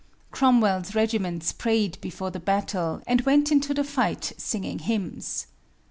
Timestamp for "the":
2.31-2.39, 3.71-3.83